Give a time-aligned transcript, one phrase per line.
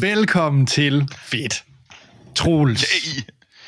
[0.00, 1.64] Velkommen til Fedt.
[2.36, 2.82] Troels.
[2.82, 3.22] Yay.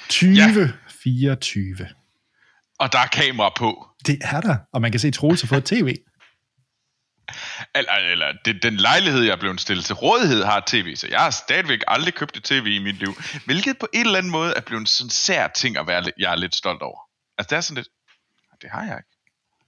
[0.08, 1.76] 2024.
[1.80, 1.84] Ja.
[2.78, 3.88] Og der er kamera på.
[4.06, 5.96] Det er der, og man kan se Troels har fået tv.
[7.74, 11.30] Eller, eller det, den lejlighed, jeg blevet stillet til rådighed, har tv, så jeg har
[11.30, 13.14] stadigvæk aldrig købt et tv i mit liv.
[13.44, 16.32] Hvilket på en eller anden måde er blevet sådan en sær ting at være, jeg
[16.32, 17.00] er lidt stolt over.
[17.38, 17.88] Altså det er sådan lidt,
[18.62, 19.16] det har jeg ikke.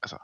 [0.02, 0.16] Altså,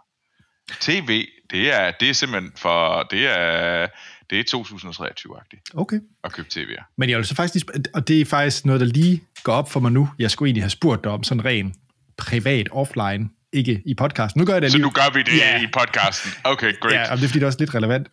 [0.81, 3.89] tv, det er, det er simpelthen for, det er,
[4.31, 6.01] det er 2023-agtigt Okay.
[6.25, 6.95] at købe tv'er.
[6.99, 9.81] Men jeg vil så faktisk, og det er faktisk noget, der lige går op for
[9.81, 10.09] mig nu.
[10.19, 11.75] Jeg skulle egentlig have spurgt dig om sådan ren
[12.19, 14.39] privat offline, ikke i podcasten.
[14.41, 14.85] Nu gør jeg det Så lige.
[14.87, 15.63] nu gør vi det Ja.
[15.63, 16.31] i podcasten.
[16.45, 16.95] Okay, great.
[16.95, 18.09] Ja, og det er fordi, det er også lidt relevant.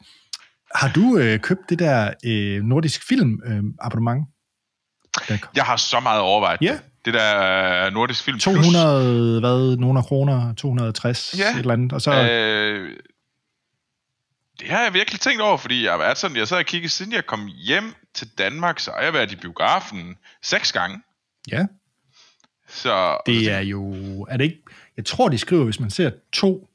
[0.76, 4.26] Har du øh, købt det der øh, nordisk film øh, abonnement?
[5.56, 6.72] Jeg har så meget overvejet Ja.
[6.72, 6.82] det.
[7.06, 11.52] Det der øh, nordisk film 200, hvad, nogle kroner, 260, Ja.
[11.52, 11.94] et eller andet.
[11.94, 12.90] Og så, Plus, øh,
[14.60, 16.92] det har jeg virkelig tænkt over, fordi jeg har været sådan, jeg så har kigget,
[16.92, 21.02] siden jeg kom hjem til Danmark, så har jeg været i biografen seks gange.
[21.52, 21.66] ja,
[22.68, 23.94] Så det er jo,
[24.30, 24.62] er det ikke,
[24.98, 26.70] jeg tror, de skriver, hvis man ser to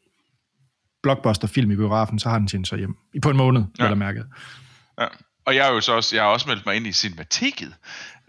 [1.03, 2.97] blockbuster-film i biografen, så har den tjent sig hjem.
[3.15, 3.85] I på en måned, ja.
[3.85, 3.89] Ja.
[3.89, 4.27] vel mærket.
[5.01, 5.07] Ja.
[5.47, 7.75] Og jeg, er jo så også, jeg har også meldt mig ind i cinemateket.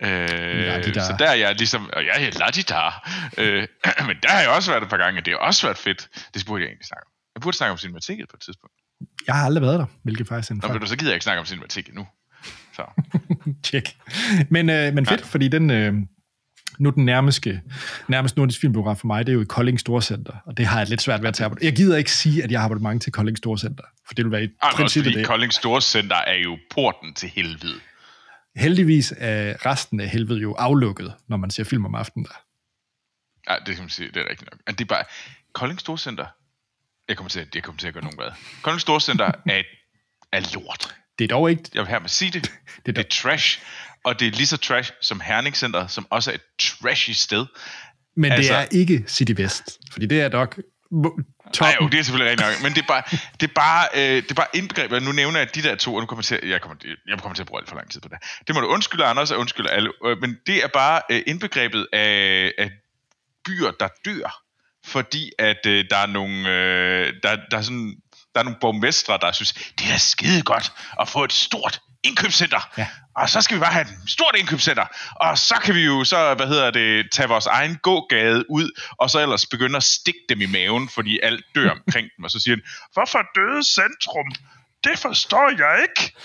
[0.01, 0.99] Øh, La-di-da.
[0.99, 3.09] så der er jeg ligesom, og jeg er ladidar.
[3.37, 3.67] Øh,
[4.07, 6.09] men der har jeg også været et par gange, og det har også været fedt.
[6.33, 7.11] Det burde jeg egentlig snakke om.
[7.35, 8.75] Jeg burde snakke om cinemateket på et tidspunkt.
[9.27, 11.23] Jeg har aldrig været der, hvilket faktisk er en Nå, men så gider jeg ikke
[11.23, 12.07] snakke om cinemateket nu.
[12.73, 12.83] Så.
[13.63, 13.97] Tjek.
[14.49, 15.25] Men, øh, men fedt, ja.
[15.25, 15.93] fordi den, øh,
[16.79, 17.61] nu den nærmeste,
[18.07, 20.89] nærmest nordisk filmbiograf for mig, det er jo i Kolding Storcenter, og det har jeg
[20.89, 21.63] lidt svært ved at tage abonnement.
[21.65, 24.43] Jeg gider ikke sige, at jeg har abonnement til Kolding Storcenter, for det vil være
[24.43, 25.27] i Ej, også princippet fordi det.
[25.27, 27.79] Kolding Storcenter er jo porten til helvede.
[28.55, 32.43] Heldigvis er resten af helvede jo aflukket, når man ser film om aftenen der.
[33.49, 34.77] Ja, det kan man sige, det er rigtigt nok.
[34.77, 35.03] Det er bare,
[35.53, 36.25] Kolding Storcenter,
[37.09, 38.31] jeg kommer til, at- jeg kommer til at gøre nogen hvad.
[38.61, 39.63] Kolding Storcenter er,
[40.31, 40.95] er lort.
[41.19, 41.63] Det er dog ikke...
[41.73, 42.41] Jeg vil her med sige det.
[42.85, 43.61] Det er Det er trash.
[44.03, 47.45] Og det er lige så trash som Herning Center, som også er et trashy sted.
[48.15, 50.59] Men altså, det er ikke City Vest, fordi det er nok
[50.93, 51.21] mo-
[51.61, 52.63] Nej, jo, det er selvfølgelig rigtigt nok.
[52.63, 53.03] Men det er bare,
[53.39, 55.03] det er bare, øh, det er bare indbegrebet.
[55.03, 56.77] Nu nævner jeg de der to, og nu kommer jeg til, jeg kommer,
[57.07, 58.17] jeg kommer til at bruge alt for lang tid på det.
[58.47, 59.91] Det må du undskylde, Anders, og undskylde alle.
[60.05, 62.71] Øh, Men det er bare øh, indbegrebet af, af
[63.45, 64.42] byer, der dør.
[64.85, 67.95] Fordi at øh, der er nogle, øh, der, der er sådan,
[68.33, 70.71] der er nogle borgmestre, der synes, det er skide godt
[71.01, 72.71] at få et stort indkøbscenter.
[72.77, 72.87] Ja.
[73.15, 74.85] Og så skal vi bare have et stort indkøbscenter.
[75.15, 79.09] Og så kan vi jo så, hvad hedder det, tage vores egen gågade ud, og
[79.09, 82.23] så ellers begynde at stikke dem i maven, fordi alt dør omkring dem.
[82.23, 82.63] Og så siger han,
[82.93, 84.31] hvorfor døde centrum?
[84.83, 86.15] Det forstår jeg ikke.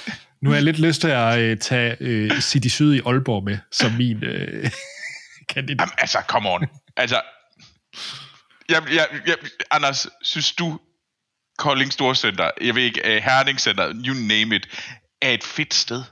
[0.41, 3.59] Nu har jeg lidt lyst til at øh, tage øh, City Syd i Aalborg med,
[3.73, 4.71] som min øh,
[5.55, 5.81] kandidat.
[5.81, 6.67] Jamen, altså, come on.
[6.97, 7.21] Altså,
[8.69, 9.37] jeg, jeg, jeg,
[9.71, 10.79] Anders, synes du,
[11.59, 14.69] Kolding Storcenter, jeg ved ikke, uh, Herning Center, you name it,
[15.23, 16.03] er et fedt sted?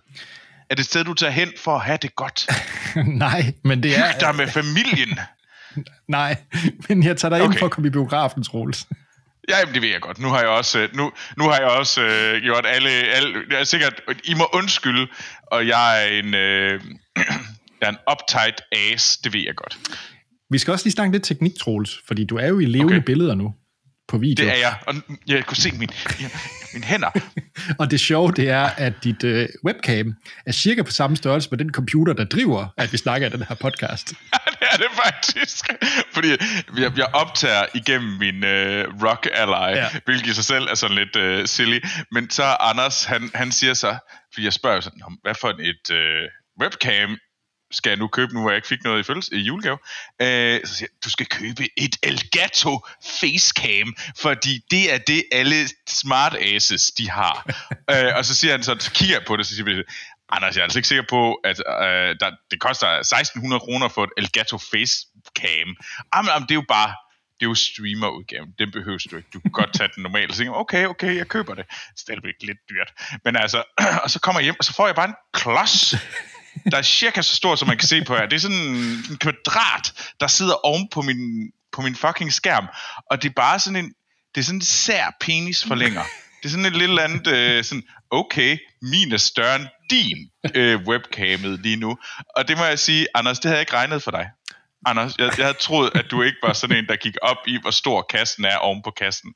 [0.71, 2.49] Er det et sted, du tager hen for at have det godt?
[3.25, 4.13] nej, men det er...
[4.13, 5.19] Hyg dig med familien.
[6.09, 6.37] Nej,
[6.89, 7.53] men jeg tager dig okay.
[7.53, 8.87] ind for at komme i biografen, Troels.
[9.49, 10.19] Ja, jamen, det ved jeg godt.
[10.19, 13.43] Nu har jeg også, øh, nu, nu har jeg også øh, gjort alle, alle...
[13.51, 14.01] Jeg er sikkert...
[14.25, 15.09] I må undskylde,
[15.47, 16.35] og jeg er en...
[16.35, 16.81] Øh,
[17.81, 19.79] jeg er en uptight ass, det ved jeg godt.
[20.51, 23.05] Vi skal også lige snakke lidt teknik, Troels, fordi du er jo i levende okay.
[23.07, 23.55] Billeder nu
[24.09, 24.45] på video.
[24.45, 24.95] Det er jeg, og
[25.27, 25.89] jeg kunne se min,
[26.21, 26.29] ja,
[26.75, 27.11] mine hænder.
[27.81, 30.15] Og det sjove, det er, at dit øh, webcam
[30.47, 33.43] er cirka på samme størrelse med den computer, der driver, at vi snakker i den
[33.49, 34.09] her podcast.
[34.61, 35.65] det er det faktisk.
[36.15, 36.29] Fordi
[36.79, 39.87] jeg, jeg optager igennem min øh, Rock Ally, Ja.
[40.05, 41.79] hvilket i sig selv er sådan lidt øh, silly.
[42.13, 43.97] Men så Anders, han, han siger så,
[44.35, 46.23] fordi jeg spørger jo sådan, "Nå, hvad for et øh,
[46.63, 47.17] webcam
[47.71, 49.79] skal jeg nu købe, nu hvor jeg ikke fik noget i, følges, i julegave.
[50.23, 52.87] Øh, så siger jeg, du skal købe et Elgato
[53.21, 57.47] Facecam, fordi det er det, alle smart asses, de har.
[57.93, 59.83] øh, og så siger han så, så kigger jeg på det, så siger vi,
[60.29, 64.05] Anders, jeg er altså ikke sikker på, at øh, der, det koster 1600 kroner for
[64.05, 65.69] et Elgato Facecam.
[66.15, 66.95] Jamen, jamen, det er jo bare,
[67.37, 68.55] det er jo streamerudgaven.
[68.59, 69.29] Den behøver du ikke.
[69.33, 70.33] Du kan godt tage den normale.
[70.33, 71.67] Så tænker jeg, okay, okay, jeg køber det.
[71.97, 72.93] Stadigvæk lidt dyrt.
[73.25, 73.63] Men altså,
[74.05, 75.95] og så kommer jeg hjem, og så får jeg bare en klods,
[76.71, 78.27] der er cirka så stort, som man kan se på her.
[78.27, 78.67] Det er sådan
[79.11, 82.67] en kvadrat, der sidder oven på min, på min fucking skærm.
[83.11, 83.93] Og det er bare sådan en,
[84.35, 86.03] det er sådan en sær penisforlænger.
[86.43, 90.81] Det er sådan et lille andet, øh, sådan, okay, min er større end din øh,
[90.89, 91.99] webcamet lige nu.
[92.37, 94.31] Og det må jeg sige, Anders, det havde jeg ikke regnet for dig.
[94.87, 97.59] Anders, jeg, jeg havde troet, at du ikke var sådan en, der gik op i,
[97.63, 99.35] hvor stor kassen er oven på kassen.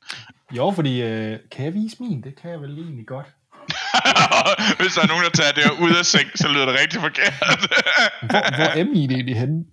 [0.51, 2.21] Jo, fordi øh, kan jeg vise min?
[2.23, 3.25] Det kan jeg vel egentlig godt.
[4.79, 6.99] Hvis der er nogen, der tager det her ud af seng, så lyder det rigtig
[7.01, 7.33] forkert.
[8.31, 9.63] Hvor, hvor er min egentlig henne?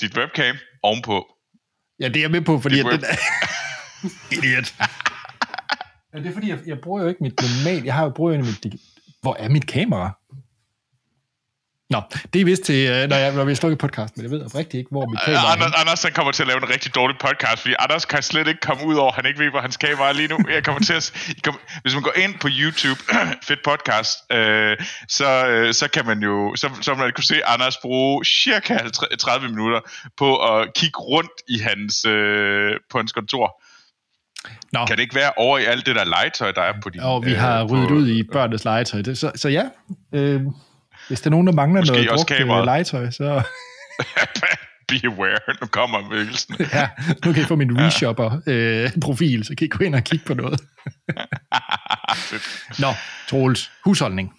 [0.00, 1.26] Dit webcam ovenpå.
[2.00, 3.16] Ja, det er jeg med på, fordi Dit at web- den er...
[4.36, 4.74] Idiot.
[6.14, 7.84] Ja, det er fordi, jeg, jeg bruger jo ikke mit normalt...
[7.84, 8.66] Jeg har jo brugt mit...
[9.22, 10.10] Hvor er mit kamera?
[11.90, 12.02] Nå,
[12.32, 14.44] det er vist til, øh, når, jeg, når vi har slukket podcast, men jeg ved
[14.44, 15.52] oprigtigt ikke, hvor mit kamera er.
[15.52, 18.48] Anders, Anders han kommer til at lave en rigtig dårlig podcast, fordi Anders kan slet
[18.48, 20.38] ikke komme ud over, han ikke ved, hvor hans kamera er lige nu.
[20.54, 21.12] Jeg kommer til at,
[21.82, 23.00] hvis man går ind på YouTube,
[23.48, 24.76] fedt podcast, øh,
[25.08, 28.78] så, øh, så kan man jo, så, så man kunne se Anders bruge cirka
[29.18, 29.80] 30 minutter
[30.16, 33.62] på at kigge rundt i hans, øh, på hans kontor.
[34.72, 34.86] Nå.
[34.86, 37.00] Kan det ikke være over i alt det der legetøj, der er på din...
[37.00, 39.02] Og vi har øh, ryddet på, ud i børnenes legetøj.
[39.02, 39.64] Det, så, så ja,
[40.12, 40.42] øh,
[41.08, 43.42] hvis der er nogen, der mangler Måske noget brugt øh, legetøj, så...
[44.88, 46.56] Be aware, nu kommer Mikkelsen.
[46.72, 46.88] ja,
[47.24, 50.34] nu kan I få min reshopper-profil, øh, så kan I gå ind og kigge på
[50.34, 50.60] noget.
[52.78, 52.88] Nå,
[53.28, 54.32] Troels, husholdning.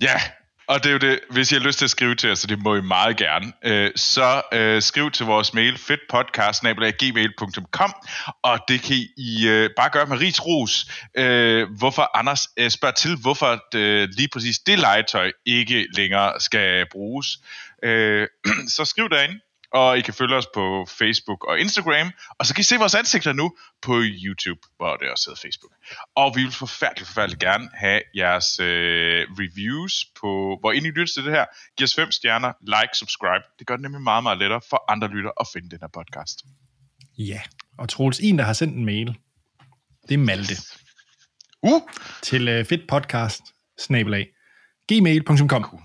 [0.00, 0.20] Ja,
[0.68, 2.46] og det er jo det, hvis I har lyst til at skrive til os, så
[2.46, 7.94] det må I meget gerne, øh, så øh, skriv til vores mail, fedtpodcast.gmail.com,
[8.42, 12.94] og det kan I øh, bare gøre med rigs ros, øh, hvorfor Anders øh, spørger
[12.94, 17.38] til, hvorfor øh, lige præcis det legetøj ikke længere skal bruges.
[17.82, 18.28] Øh,
[18.76, 19.40] så skriv derinde,
[19.72, 22.94] og I kan følge os på Facebook og Instagram, og så kan I se vores
[22.94, 25.72] ansigter nu på YouTube, hvor det også hedder Facebook.
[26.16, 31.24] Og vi vil forfærdeligt, forfærdeligt gerne have jeres øh, reviews på, hvor I lytter til
[31.24, 31.44] det her.
[31.76, 33.44] Giv os fem stjerner, like, subscribe.
[33.58, 36.44] Det gør det nemlig meget, meget lettere for andre lytter at finde den her podcast.
[37.18, 37.40] Ja,
[37.78, 39.16] og Troels, en, der har sendt en mail,
[40.08, 40.54] det er Malte.
[41.62, 41.82] Uh!
[42.22, 43.42] Til uh, fedtpodcast,
[43.78, 44.26] snabelag,
[44.88, 45.62] gmail.com.
[45.62, 45.82] Cool.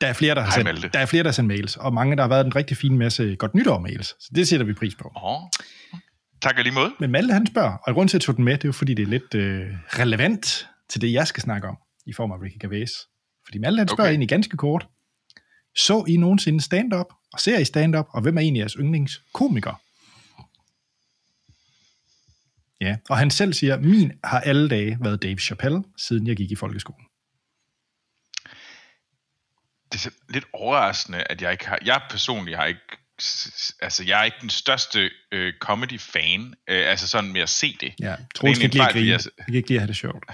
[0.00, 2.16] Der er flere, der har, sendt, der er flere, der har sendt mails, og mange,
[2.16, 4.06] der har været en rigtig fin masse godt nytår mails.
[4.06, 5.12] Så det sætter vi pris på.
[5.14, 5.42] Oh.
[6.42, 6.92] Tak lige måde.
[7.00, 8.72] Men Malte han spørger, og grund til at jeg tog den med, det er jo
[8.72, 11.76] fordi, det er lidt øh, relevant til det, jeg skal snakke om,
[12.06, 12.92] i form af Ricky Gervais.
[13.44, 14.10] Fordi Malte han spørger okay.
[14.10, 14.86] egentlig ganske kort,
[15.76, 19.80] så I nogensinde stand-up, og ser I stand-up, og hvem er egentlig jeres yndlingskomiker?
[22.80, 26.50] Ja, og han selv siger, min har alle dage været Dave Chappelle, siden jeg gik
[26.50, 27.06] i folkeskolen
[29.92, 32.80] det er lidt overraskende, at jeg ikke har, jeg personligt har ikke,
[33.82, 37.94] altså jeg er ikke den største øh, comedy-fan, øh, altså sådan med at se det.
[38.00, 39.10] Ja, tror kan ikke lide at grine.
[39.10, 40.24] Jeg kan ikke lide at have det sjovt.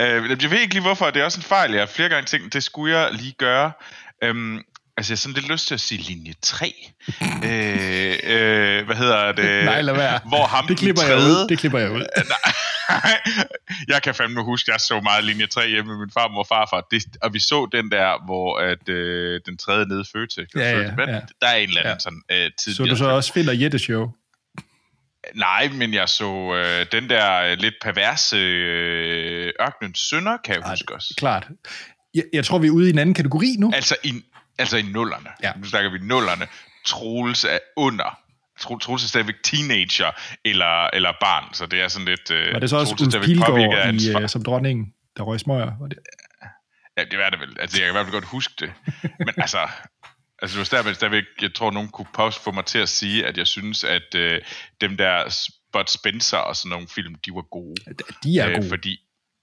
[0.00, 2.26] øh, jeg ved ikke lige hvorfor, det er også en fejl, jeg har flere gange
[2.26, 3.72] tænkt, det skulle jeg lige gøre.
[4.22, 4.64] Øhm,
[4.98, 6.74] Altså, jeg har sådan lidt lyst til at sige linje 3.
[7.08, 9.64] øh, øh, hvad hedder det?
[9.64, 10.20] Nej, lad være.
[10.28, 11.48] Hvor ham det klipper jeg ud.
[11.48, 12.04] Det klipper jeg ud.
[13.92, 16.86] jeg kan fandme huske, jeg så meget linje 3 hjemme med min farmor og farfar.
[16.90, 20.46] Det, og vi så den der, hvor at, øh, den tredje nede fødte.
[20.56, 21.20] Ja, ja, ja.
[21.40, 21.98] Der er en eller anden ja.
[21.98, 22.88] sådan øh, tidligere.
[22.88, 24.08] Så du så også og Jette show?
[25.34, 30.70] Nej, men jeg så øh, den der øh, lidt perverse øh, ørkenens sønder, kan jeg
[30.70, 31.14] huske også.
[31.16, 31.48] Klart.
[32.14, 33.72] Jeg, jeg tror, vi er ude i en anden kategori nu.
[33.74, 34.12] Altså i,
[34.58, 35.30] altså i nullerne.
[35.42, 35.52] Ja.
[35.56, 36.46] Nu snakker vi nullerne.
[36.86, 38.18] Troels er under.
[38.60, 40.10] Troels er stadigvæk teenager
[40.44, 42.30] eller, eller barn, så det er sådan lidt...
[42.30, 45.72] Øh, var det så også Ulf Pilgaard i, uh, som dronningen, der røg smøger?
[45.80, 45.98] Var det?
[46.96, 47.56] Ja, det var det vel.
[47.60, 48.72] Altså, jeg kan i hvert fald godt huske det.
[49.18, 49.68] Men altså,
[50.42, 53.26] Altså, det var stadigvæk, stadigvæk, jeg tror, nogen kunne pause få mig til at sige,
[53.26, 54.40] at jeg synes, at øh,
[54.80, 57.74] dem der Bud Spencer og sådan nogle film, de var gode.
[58.22, 58.68] De er øh, gode.
[58.68, 58.98] Fordi,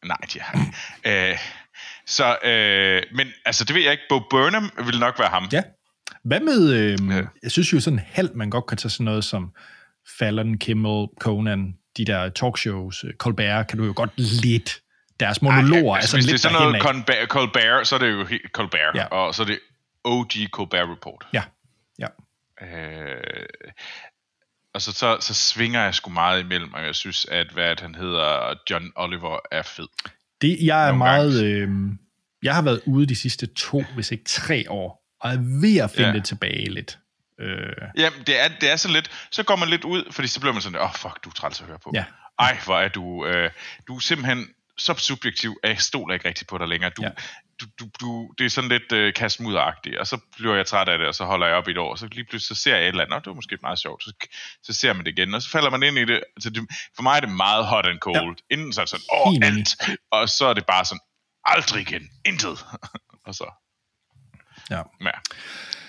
[0.06, 0.60] nej, de er...
[1.32, 1.38] øh,
[2.08, 4.04] så, øh, men altså, det ved jeg ikke.
[4.10, 5.48] Bo Burnham vil nok være ham.
[5.52, 5.62] Ja.
[6.24, 7.22] Hvad med, øh, ja.
[7.44, 9.52] jeg synes jo sådan halvt, man godt kan tage sådan noget som
[10.20, 14.12] Fallon, Kimmel, Conan, de der talkshows, øh, Colbert, kan du jo godt
[14.44, 14.82] lidt
[15.20, 15.94] deres monologer.
[15.94, 18.96] Ej, altså, hvis lidt det er sådan noget Colbert, Colbert, så er det jo Colbert,
[18.96, 19.06] ja.
[19.06, 19.60] og så er det
[20.04, 21.28] OG Colbert Report.
[21.34, 21.44] Ja,
[22.00, 22.08] ja.
[22.62, 23.46] Øh,
[24.74, 27.96] og så, så, så svinger jeg sgu meget imellem, og jeg synes, at hvad han
[27.96, 29.88] hedder, John Oliver er fed.
[30.42, 31.44] Det, jeg er Nogle meget...
[31.44, 31.70] Øh,
[32.44, 35.92] jeg har været ude de sidste to, hvis ikke tre år, og er ved at
[35.92, 36.16] finde ja.
[36.16, 37.00] det tilbage lidt.
[37.40, 37.74] Øh.
[37.98, 40.54] Jamen, det er, det er så lidt, så går man lidt ud, fordi så bliver
[40.54, 41.92] man sådan, åh, oh, fuck, du er træls at høre på.
[41.94, 42.06] Ja.
[42.40, 43.52] Ej, hvor er du, øh,
[43.88, 46.90] du er simpelthen så subjektiv, at jeg stoler ikke rigtigt på dig længere.
[46.90, 47.10] Du, ja.
[47.62, 50.98] Du, du, du, det er sådan lidt øh, kastmudderagtigt, og så bliver jeg træt af
[50.98, 52.76] det, og så holder jeg op i et år, og så lige pludselig så ser
[52.76, 54.14] jeg et eller andet, og det var måske meget sjovt, så,
[54.64, 56.24] så ser man det igen, og så falder man ind i det.
[56.36, 58.38] Altså, det for mig er det meget hot and cold.
[58.50, 58.56] Ja.
[58.56, 59.70] Inden så er det sådan, åh, alt,
[60.12, 61.02] og så er det bare sådan,
[61.46, 62.66] aldrig igen, intet.
[63.28, 63.52] og så.
[64.70, 64.82] Ja.
[65.02, 65.12] ja.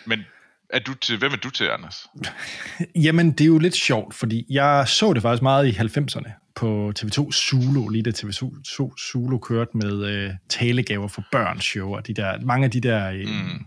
[0.04, 0.24] Men
[0.70, 2.06] er du til, hvem er du til, Anders?
[3.06, 6.92] Jamen, det er jo lidt sjovt, fordi jeg så det faktisk meget i 90'erne på
[6.98, 12.14] TV2 Zulu, lige da TV2 Zulu kørte med øh, talegaver for børn show, og de
[12.14, 13.66] der, mange af de der øh, mm.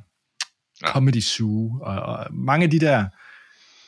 [0.82, 0.92] ja.
[0.92, 3.06] comedy zoo, og, og mange af de der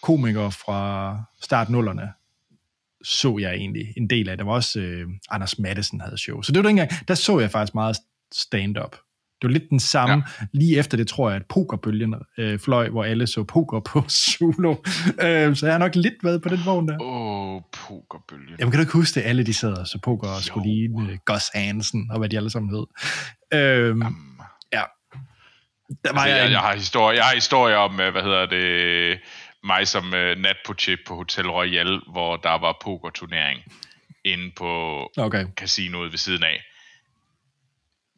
[0.01, 2.11] komikere fra start nullerne,
[3.03, 4.37] så jeg egentlig en del af.
[4.37, 6.41] Der var også øh, Anders Madsen havde show.
[6.41, 7.97] Så det var dengang, der så jeg faktisk meget
[8.33, 8.95] stand-up.
[9.41, 10.23] Det var lidt den samme.
[10.41, 10.45] Ja.
[10.53, 14.75] Lige efter det tror jeg, at pokerbølgen øh, fløj, hvor alle så poker på Zulu.
[15.21, 17.01] Øh, så jeg har nok lidt været på den vogn der.
[17.01, 18.55] Åh, oh, pokerbølgen.
[18.59, 19.25] Jamen kan du ikke huske det?
[19.25, 22.37] Alle de sad og så poker og skulle ligne uh, Gus Hansen og hvad de
[22.37, 22.85] alle sammen hed.
[23.53, 24.17] Øh, um.
[26.05, 28.45] Der var Altså, jeg, jeg, jeg, har historie, jeg har historie om, øh, hvad hedder
[28.45, 29.19] det,
[29.63, 33.59] mig som uh, nat på chip på Hotel Royal, hvor der var pokerturnering
[34.25, 34.71] inde på
[35.17, 35.45] Okay.
[35.57, 36.63] casinoet ved siden af.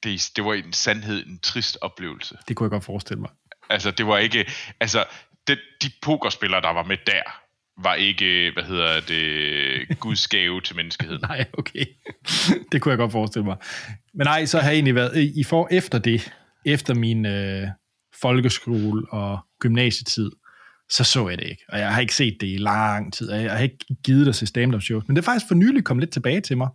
[0.03, 2.37] Det, det var en sandhed en trist oplevelse.
[2.47, 3.29] Det kunne jeg godt forestille mig.
[3.69, 4.51] Altså, det var ikke...
[4.79, 5.05] Altså,
[5.47, 7.43] det, de pokerspillere, der var med der,
[7.77, 11.21] var ikke, hvad hedder det, Guds gave til menneskeheden.
[11.29, 11.85] Nej, okay.
[12.71, 13.57] det kunne jeg godt forestille mig.
[14.13, 15.31] Men nej, så har jeg egentlig været...
[15.35, 16.33] I får efter det,
[16.65, 17.67] efter min øh,
[18.21, 20.31] folkeskole og gymnasietid,
[20.89, 21.63] så så jeg det ikke.
[21.69, 24.35] Og jeg har ikke set det i lang tid, og jeg har ikke givet at
[24.35, 25.07] se stand-up shows.
[25.07, 26.69] Men det er faktisk for nylig kommet lidt tilbage til mig.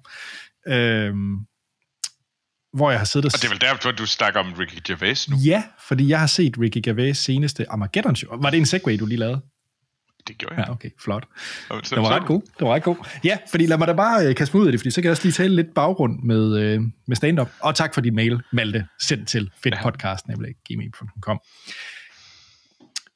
[0.68, 1.36] Øhm,
[2.72, 3.30] hvor jeg har siddet og...
[3.34, 5.36] Og det er vel derfor, du snakker om Ricky Gervais nu?
[5.36, 8.42] Ja, fordi jeg har set Ricky Gervais seneste Armageddon show.
[8.42, 9.40] Var det en segway, du lige lavede?
[10.28, 10.64] Det gjorde jeg.
[10.66, 11.24] Ja, okay, flot.
[11.70, 12.42] Det var ret god.
[12.42, 12.96] Det var ret god.
[13.24, 15.04] Ja, fordi lad mig da bare øh, kaste mig ud af det, fordi så kan
[15.04, 17.50] jeg også lige tale lidt baggrund med, øh, med stand-up.
[17.60, 21.40] Og tak for din mail, Malte, sendt til fedtpodcast.gmail.com.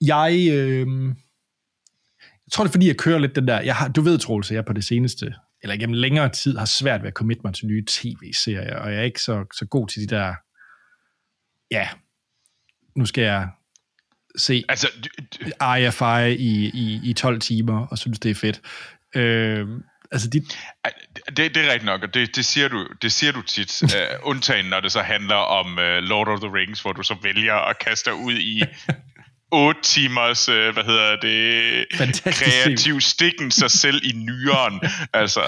[0.00, 0.86] Jeg, øh,
[2.46, 3.60] jeg tror, det er fordi, jeg kører lidt den der...
[3.60, 7.02] Jeg har, du ved, Troels, jeg på det seneste, eller gennem længere tid, har svært
[7.02, 10.02] ved at committe mig til nye tv-serier, og jeg er ikke så, så god til
[10.02, 10.34] de der...
[11.70, 11.88] Ja,
[12.96, 13.48] nu skal jeg
[14.36, 14.88] se Altså,
[15.78, 18.60] IFI i, i, i 12 timer, og synes, det er fedt.
[19.16, 19.68] Øh,
[20.12, 20.40] altså, de,
[21.36, 23.88] Det, det er rigtigt nok, og det, det, siger du, det siger du tit, uh,
[24.30, 27.54] undtagen når det så handler om uh, Lord of the Rings, hvor du så vælger
[27.54, 28.62] at kaste dig ud i
[29.52, 34.80] 8 timers, uh, hvad hedder det, Fantastisk kreativ stikken sig selv i nyeren.
[35.12, 35.40] Altså,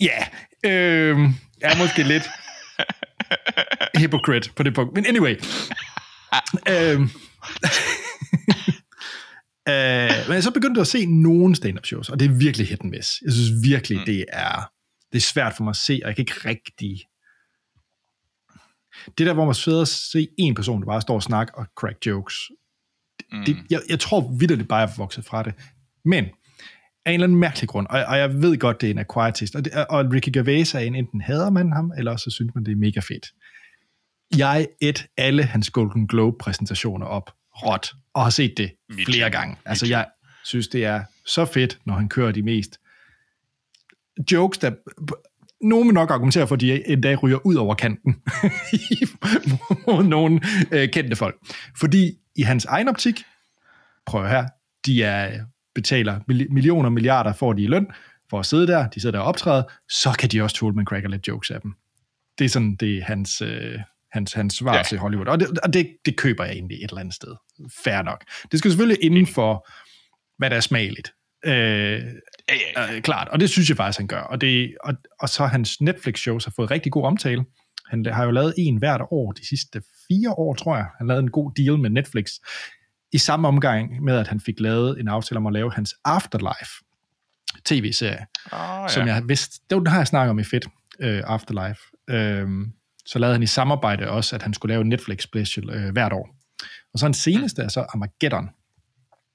[0.00, 0.26] ja,
[0.64, 1.18] øh,
[1.60, 2.30] jeg er måske lidt
[3.96, 4.94] hypocrite på det punkt.
[4.94, 5.36] Men anyway.
[6.68, 7.00] øh,
[9.72, 12.80] øh, men så begyndte jeg at se nogle stand-up shows, og det er virkelig hit
[12.80, 13.20] and miss.
[13.24, 14.04] Jeg synes virkelig, mm.
[14.04, 14.70] det er
[15.12, 17.04] det er svært for mig at se, og jeg kan ikke rigtig...
[19.18, 21.66] Det der, hvor man sidder og se en person, der bare står og snakker og
[21.76, 22.34] crack jokes,
[23.32, 25.54] mm, det, jeg, jeg tror vidderligt bare, jeg er vokset fra det.
[26.04, 26.24] Men
[27.04, 29.32] af en eller anden mærkelig grund, og, og jeg ved godt, det er en acquired
[29.32, 32.30] taste, og, det, og Ricky Gervais er en, enten hader man ham, eller også så
[32.30, 33.26] synes man, det er mega fedt.
[34.36, 39.56] Jeg et alle hans Golden Globe-præsentationer op råt, og har set det Me flere gange.
[39.64, 40.06] Altså, jeg
[40.44, 42.80] synes, det er så fedt, når han kører de mest
[44.32, 44.70] jokes, der
[45.60, 48.16] nogen vil nok argumentere for, at de en dag ryger ud over kanten
[49.86, 50.40] mod nogle
[50.72, 51.36] øh, kendte folk.
[51.78, 53.22] Fordi i hans egen optik,
[54.06, 54.46] prøv her,
[54.86, 55.44] de er,
[55.74, 57.86] betaler mil- millioner milliarder, får de i løn
[58.30, 60.84] for at sidde der, de sidder der og optræder, så kan de også tåle, man
[60.84, 61.74] cracker lidt jokes af dem.
[62.38, 63.78] Det er sådan, det er hans, øh,
[64.12, 64.82] hans, hans svar Ja.
[64.82, 65.26] til Hollywood.
[65.26, 67.34] Og, det, og det, det køber jeg egentlig et eller andet sted.
[67.84, 68.24] Fair nok.
[68.50, 69.68] Det skal selvfølgelig inden for,
[70.38, 71.12] hvad der er smageligt.
[71.44, 72.00] Øh, ja,
[72.76, 74.20] ja, Øh, klart, og det synes jeg faktisk, han gør.
[74.20, 77.44] Og, det, og, og så hans Netflix-shows har fået rigtig god omtale.
[77.90, 79.82] Han har jo lavet en hvert år de sidste
[80.12, 80.86] fire år, tror jeg.
[80.98, 82.30] Han lavede en god deal med Netflix.
[83.12, 86.72] I samme omgang med, at han fik lavet en aftale om at lave hans Afterlife
[87.64, 88.88] tv-serie, oh, ja.
[88.88, 90.66] som jeg vidste, det var- den har jeg snakket om i fedt,
[91.04, 91.80] uh, Afterlife.
[92.10, 92.72] Øhm,
[93.06, 96.12] så lavede han i samarbejde også, at han skulle lave en Netflix special øh, hvert
[96.12, 96.36] år.
[96.92, 98.48] Og så den seneste er så Armageddon,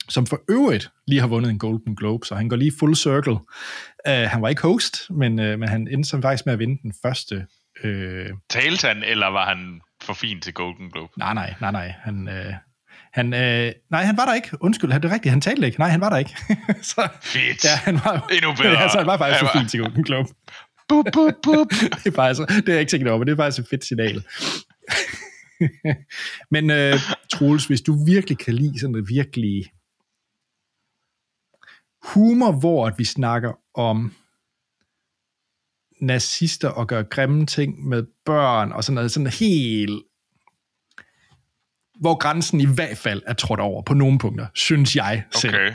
[0.10, 3.34] som for øvrigt lige har vundet en Golden Globe, så han går lige full circle.
[3.34, 6.82] Uh, han var ikke host, men, uh, men han endte så faktisk med at vinde
[6.84, 7.36] den første.
[7.84, 11.14] Uh, Talte han, eller var han for fin til Golden Globe?
[11.18, 11.94] nej, nej, nej, nej.
[12.04, 12.54] Han, uh,
[13.14, 14.50] han, uh, nej, han var der ikke.
[14.62, 15.80] Undskyld, det er rigtigt, han talte ikke.
[15.80, 16.36] Nej, han var der ikke.
[16.92, 17.64] så, Fedt.
[17.64, 18.78] ja, han var, Endnu bedre.
[18.84, 20.30] altså, han var faktisk Han for var- fin til Golden Globe.
[20.90, 21.70] Bup, bup, bup.
[22.04, 23.86] det er faktisk, det har jeg ikke tænkt over, men det er faktisk et fedt
[23.86, 24.24] signal.
[26.52, 27.00] men uh,
[27.32, 29.72] Troels, hvis du virkelig kan lide sådan noget virkelig
[32.14, 34.14] humor, hvor at vi snakker om
[36.06, 40.04] nazister og gør grimme ting med børn og sådan noget, sådan helt
[42.00, 45.56] hvor grænsen i hvert fald er trådt over på nogle punkter, synes jeg selv.
[45.56, 45.74] Okay.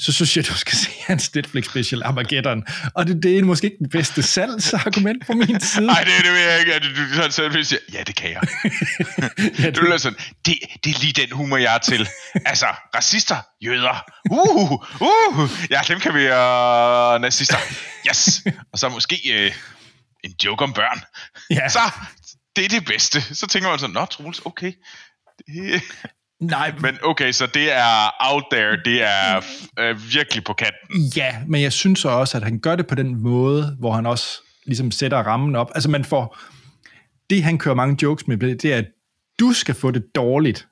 [0.00, 2.62] Så synes jeg, du skal se hans Netflix special Armageddon.
[2.94, 5.86] Og det, det er måske ikke den bedste salgsargument fra min side.
[5.86, 6.78] Nej, det, det vil jeg ikke.
[6.78, 8.40] Du, du, du selv vil sige, ja, det kan jeg.
[9.64, 12.08] ja, Du er sådan, det, det er lige den humor, jeg er til.
[12.46, 17.56] Altså, racister, jøder, uh, uh, ja, dem kan vi, uh, nazister,
[18.08, 18.42] yes.
[18.72, 19.56] Og så måske uh,
[20.24, 21.00] en joke om børn.
[21.50, 21.68] ja.
[21.68, 21.80] Så,
[22.56, 23.34] det er det bedste.
[23.34, 24.72] Så tænker man sådan, nå, Troels, okay.
[25.46, 25.82] Det,
[26.40, 29.36] Nej, men okay, så det er out there, det er
[29.80, 31.02] uh, virkelig på kanten.
[31.16, 34.06] Ja, men jeg synes så også, at han gør det på den måde, hvor han
[34.06, 35.70] også ligesom sætter rammen op.
[35.74, 36.38] Altså man får,
[37.30, 38.86] det han kører mange jokes med, det er, at
[39.40, 40.68] du skal få det dårligt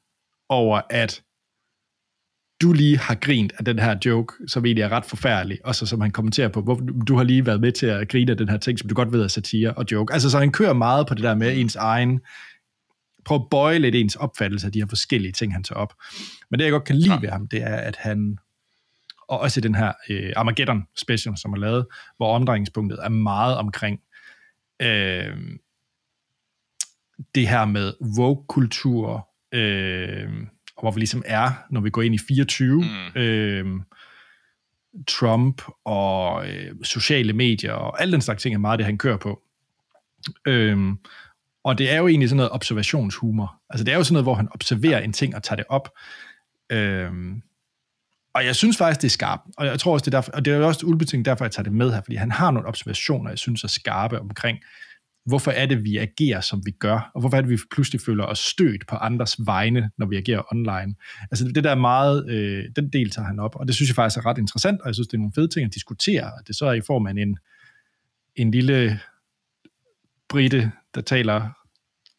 [0.48, 1.22] over, at
[2.62, 5.86] du lige har grint af den her joke, som egentlig er ret forfærdelig, og så
[5.86, 6.74] som han kommenterer på, hvor
[7.08, 9.12] du har lige været med til at grine af den her ting, som du godt
[9.12, 10.12] ved er satire og joke.
[10.12, 12.20] Altså så han kører meget på det der med ens egen
[13.24, 15.94] prøve at bøje lidt ens opfattelse af de her forskellige ting, han tager op.
[16.50, 17.20] Men det, jeg godt kan lide ja.
[17.20, 18.38] ved ham, det er, at han,
[19.28, 23.56] og også i den her øh, Armageddon special, som er lavet, hvor omdrejningspunktet er meget
[23.56, 24.00] omkring
[24.82, 25.36] øh,
[27.34, 30.28] det her med woke-kultur, øh,
[30.76, 33.20] og hvor vi ligesom er, når vi går ind i 24, mm.
[33.20, 33.80] øh,
[35.06, 39.16] Trump og øh, sociale medier og alle den slags ting er meget det, han kører
[39.16, 39.42] på.
[40.46, 40.78] Øh,
[41.68, 43.54] og det er jo egentlig sådan noget observationshumor.
[43.70, 45.88] Altså det er jo sådan noget, hvor han observerer en ting og tager det op.
[46.72, 47.10] Øh,
[48.34, 49.42] og jeg synes faktisk, det er skarpt.
[49.56, 51.62] Og jeg tror også, det er derfor, og det er også ulbetinget derfor, jeg tager
[51.62, 54.58] det med her, fordi han har nogle observationer, jeg synes er skarpe omkring,
[55.26, 58.24] hvorfor er det, vi agerer, som vi gør, og hvorfor er det, vi pludselig føler
[58.24, 60.94] os stødt på andres vegne, når vi agerer online.
[61.30, 63.96] Altså det der er meget, øh, den del tager han op, og det synes jeg
[63.96, 66.46] faktisk er ret interessant, og jeg synes, det er nogle fede ting at diskutere, og
[66.46, 67.38] det så er i form af en,
[68.36, 69.00] en lille
[70.28, 71.57] brite, der taler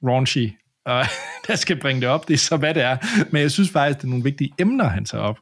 [0.03, 0.51] raunchy,
[0.85, 1.05] og
[1.47, 2.97] der skal bringe det op, det er så hvad det er.
[3.31, 5.39] Men jeg synes faktisk, det er nogle vigtige emner, han tager op.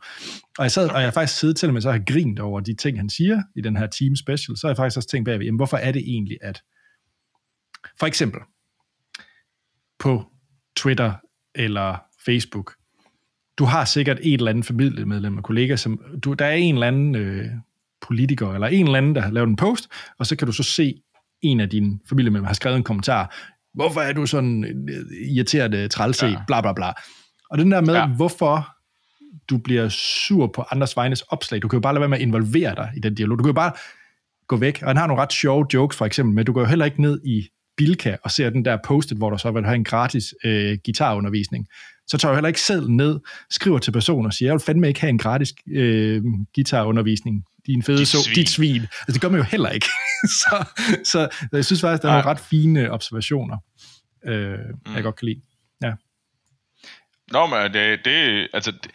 [0.57, 2.75] Og jeg, sad, og jeg har faktisk siddet til med så har grint over de
[2.75, 5.45] ting, han siger i den her team special, så har jeg faktisk også tænkt bagved,
[5.45, 6.61] jamen, hvorfor er det egentlig, at
[7.99, 8.41] for eksempel
[9.99, 10.25] på
[10.75, 11.13] Twitter
[11.55, 12.73] eller Facebook,
[13.57, 16.87] du har sikkert et eller andet familiemedlem og kollega, som du, der er en eller
[16.87, 17.45] anden øh,
[18.01, 19.87] politiker eller en eller anden, der har lavet en post,
[20.19, 21.01] og så kan du så se
[21.41, 23.35] en af dine familiemedlemmer har skrevet en kommentar,
[23.77, 26.41] hvorfor er du sådan øh, irriteret trælse, ja.
[26.47, 26.91] bla bla bla.
[27.49, 28.07] Og den der med, ja.
[28.07, 28.67] hvorfor
[29.49, 32.21] du bliver sur på andres vegnes opslag, du kan jo bare lade være med at
[32.21, 33.37] involvere dig i den dialog.
[33.37, 33.71] Du kan jo bare
[34.47, 34.79] gå væk.
[34.81, 37.01] Og han har nogle ret sjove jokes, for eksempel, men du går jo heller ikke
[37.01, 40.33] ned i Bilka og ser den der postet, hvor der så vil have en gratis
[40.45, 41.67] øh, guitarundervisning,
[42.07, 43.19] så tager jeg heller ikke selv ned,
[43.49, 46.23] skriver til personen og siger, jeg vil fandme ikke have en gratis øh,
[46.55, 47.43] guitarundervisning.
[47.67, 48.35] Din fede dit så, svin.
[48.35, 48.81] dit svin.
[48.81, 49.85] Altså, det gør man jo heller ikke.
[50.39, 50.65] så,
[51.03, 53.57] så, så, jeg synes faktisk, der er nogle ret fine observationer,
[54.25, 54.95] øh, mm.
[54.95, 55.41] jeg godt kan lide.
[55.83, 55.91] Ja.
[57.31, 58.91] Nå, men det, det altså, det,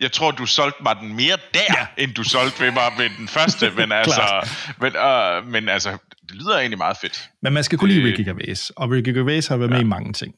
[0.00, 2.02] jeg tror, du solgte mig den mere der, ja.
[2.02, 4.48] end du solgte ved mig ved den første, men altså,
[4.80, 7.30] men, uh, men altså, det lyder egentlig meget fedt.
[7.42, 9.74] Men man skal kunne lide Ricky Gervais, og Ricky Gervais har været ja.
[9.74, 10.34] med i mange ting.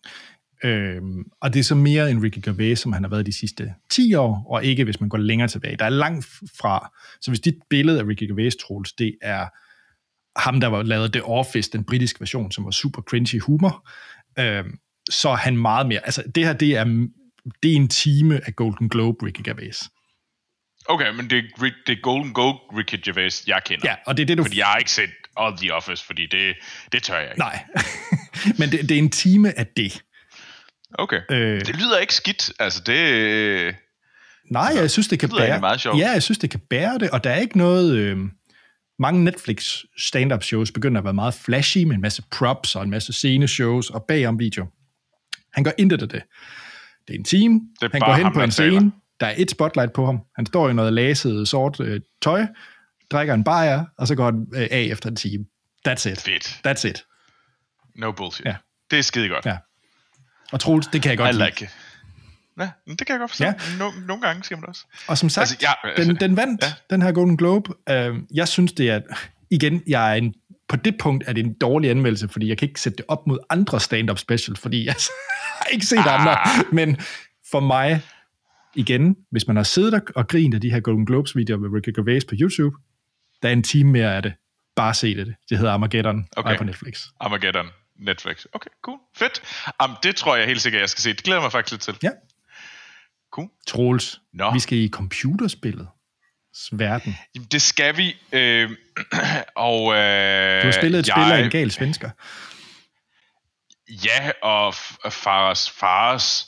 [0.65, 3.75] Øhm, og det er så mere en Ricky Gervais, som han har været de sidste
[3.91, 5.77] 10 år, og ikke hvis man går længere tilbage.
[5.77, 6.27] Der er langt
[6.61, 6.93] fra.
[7.21, 9.47] Så hvis dit billede af Ricky Gervais, Troels, det er
[10.41, 13.89] ham, der var lavet The Office, den britiske version, som var super cringy humor,
[14.39, 14.79] øhm,
[15.11, 16.01] så er han meget mere...
[16.05, 16.85] Altså, det her, det er,
[17.63, 19.91] det er en time af Golden Globe Ricky Gervais.
[20.89, 23.89] Okay, men det er, det er Golden Globe Ricky Gervais, jeg kender.
[23.89, 24.43] Ja, og det er det, du...
[24.43, 25.11] Fordi jeg har ikke set
[25.59, 26.57] The Office, fordi det,
[26.93, 27.39] det tør jeg ikke.
[27.39, 27.65] Nej,
[28.59, 30.03] men det, det er en time af det.
[30.95, 32.53] Okay, øh, det lyder ikke skidt.
[32.59, 33.77] Altså, det...
[34.51, 35.61] Nej, altså, jeg synes, det kan det bære...
[35.61, 35.99] meget sjovt.
[35.99, 37.97] Ja, jeg synes, det kan bære det, og der er ikke noget...
[37.97, 38.19] Øh,
[38.99, 42.91] mange Netflix stand-up shows begynder at være meget flashy, med en masse props og en
[42.91, 44.67] masse sceneshows og bagom video.
[45.53, 46.23] Han gør intet af det.
[47.09, 49.51] Det er en team, det han går hen ham, på en scene, der er et
[49.51, 52.47] spotlight på ham, han står i noget laset sort øh, tøj,
[53.11, 55.45] drikker en bajer, og så går han øh, af efter en time.
[55.89, 56.21] That's it.
[56.21, 56.61] Fedt.
[56.67, 57.05] That's it.
[57.97, 58.47] No bullshit.
[58.47, 58.57] Ja.
[58.91, 59.47] Det er skide godt.
[59.47, 59.57] Ja.
[60.53, 61.71] Og Troels, det kan jeg godt I like It.
[62.61, 63.45] Ja, det kan jeg godt forstå.
[63.45, 63.55] Ja.
[63.79, 64.85] No, nogle gange siger man det også.
[65.07, 66.73] Og som sagt, altså, ja, altså, den, den vandt, ja.
[66.91, 67.71] den her Golden Globe.
[67.91, 69.01] Uh, jeg synes, det er...
[69.51, 70.35] Igen, jeg er en,
[70.69, 73.27] på det punkt er det en dårlig anmeldelse, fordi jeg kan ikke sætte det op
[73.27, 74.95] mod andre stand-up special, fordi jeg
[75.61, 76.21] har ikke set ah.
[76.21, 76.37] andre.
[76.73, 76.97] Men
[77.51, 78.03] for mig,
[78.75, 82.25] igen, hvis man har siddet og grinet af de her Golden Globes-videoer med Ricky Gervais
[82.25, 82.77] på YouTube,
[83.43, 84.33] der er en time mere af det.
[84.77, 85.35] Bare se det.
[85.51, 86.59] Det hedder Armageddon okay.
[86.59, 87.03] på Netflix.
[87.21, 87.67] Armageddon.
[88.01, 88.45] Netflix.
[88.53, 88.99] Okay, cool.
[89.17, 89.43] Fedt.
[89.85, 91.13] Um, det tror jeg helt sikkert, jeg skal se.
[91.13, 91.99] Det glæder mig faktisk lidt til.
[92.03, 92.11] Ja.
[93.33, 93.49] Cool.
[93.67, 94.53] Troels, Nå.
[94.53, 95.89] vi skal i computerspillet.
[96.73, 97.17] Verden.
[97.35, 98.17] Jamen, det skal vi.
[98.33, 98.71] Øh,
[99.57, 102.11] og, øh, du har spillet et jeg, spil af en gal svensker.
[103.89, 104.75] Ja, og
[105.13, 106.47] Fares, Fares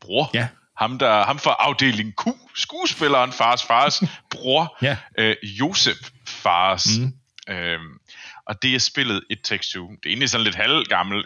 [0.00, 0.30] bror.
[0.34, 0.48] Ja.
[0.76, 4.02] Ham, der, ham fra afdeling Q, skuespilleren Fares Fares
[4.32, 4.96] bror, ja.
[5.18, 6.86] øh, Josef Fares.
[6.98, 7.54] Mm.
[7.54, 7.98] Øhm,
[8.46, 9.88] og det er spillet It Takes Two.
[9.88, 11.24] Det er egentlig sådan lidt halvgammel.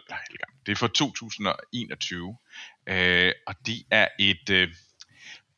[0.66, 2.36] Det er fra 2021.
[2.88, 4.68] Øh, og det er et øh,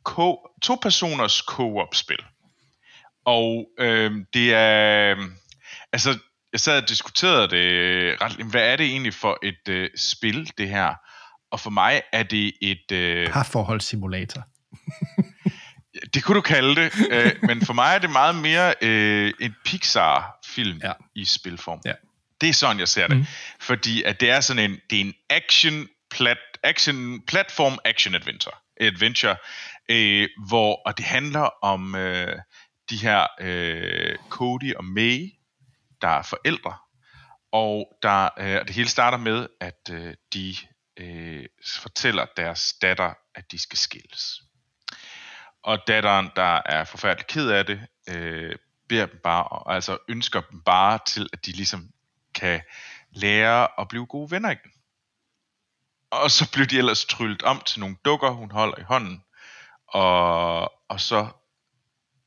[0.04, 2.24] ko- to-personers co-op-spil.
[3.24, 5.16] Og øh, det er...
[5.92, 6.18] Altså,
[6.52, 8.32] jeg sad og diskuterede det ret...
[8.32, 10.94] Hvad er det egentlig for et øh, spil, det her?
[11.50, 12.92] Og for mig er det et...
[12.92, 14.42] Øh, Parforholdssimulator.
[16.14, 16.92] det kunne du kalde det.
[17.10, 19.54] øh, men for mig er det meget mere øh, en
[20.50, 20.92] Pixar-film ja.
[21.14, 21.80] i spilform.
[21.84, 21.92] Ja.
[22.40, 23.16] Det er sådan, jeg ser det.
[23.16, 23.26] Mm.
[23.60, 28.54] Fordi at det er sådan en, det er en action, plat, action platform action adventure.
[28.80, 29.36] Adventure,
[29.88, 32.38] øh, hvor, og det handler om øh,
[32.90, 35.32] de her øh, Cody og May,
[36.02, 36.74] der er forældre,
[37.52, 40.56] og der, øh, det hele starter med, at øh, de
[40.96, 41.46] øh,
[41.82, 44.42] fortæller deres datter, at de skal skilles.
[45.62, 48.56] Og datteren, der er forfærdelig ked af det, øh,
[48.90, 51.90] beder dem bare, altså ønsker dem bare til, at de ligesom
[52.34, 52.62] kan
[53.10, 54.72] lære at blive gode venner igen.
[56.10, 59.24] Og så bliver de ellers tryllet om til nogle dukker, hun holder i hånden,
[59.86, 61.28] og, og så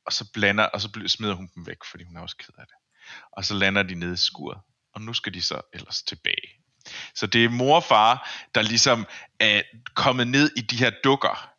[0.06, 2.66] og så blander, og så smider hun dem væk, fordi hun er også ked af
[2.68, 2.76] det.
[3.32, 4.62] Og så lander de nede i skuret,
[4.94, 6.50] og nu skal de så ellers tilbage.
[7.16, 9.06] Så det er mor og far, der ligesom
[9.40, 9.62] er
[9.96, 11.53] kommet ned i de her dukker,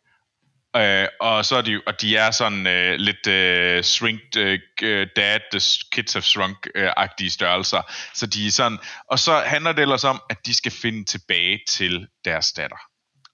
[0.75, 5.07] Øh, og så er de og de er sådan øh, lidt øh, shrinked øh, øh
[5.15, 5.61] dad, the
[5.91, 7.81] kids have shrunk øh, agtige størrelser.
[8.13, 8.77] Så de er sådan
[9.11, 12.77] og så handler det ellers om at de skal finde tilbage til deres datter.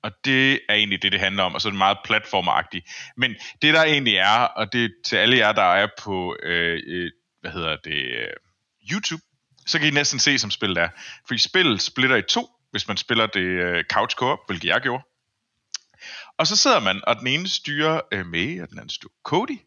[0.04, 2.86] Og det er egentlig det, det handler om, og så er det meget platformeragtigt.
[3.18, 6.80] Men det der egentlig er, og det er til alle jer, der er på, øh,
[6.88, 8.34] øh hvad hedder det, øh,
[8.92, 9.22] YouTube,
[9.68, 10.90] så kan I næsten se, som spillet er.
[11.28, 15.04] Fordi spillet splitter i to, hvis man spiller det øh, couch co-op, hvilket jeg gjorde.
[16.42, 19.60] Og så sidder man, og den ene styrer øh, May, og den anden styrer Cody.